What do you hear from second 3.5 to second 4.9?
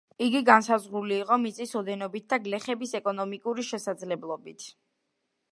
შესაძლებლობით.